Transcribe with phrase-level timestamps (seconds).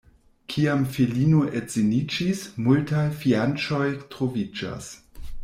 [0.51, 3.85] Kiam filino edziniĝis, multaj fianĉoj
[4.17, 4.91] troviĝas.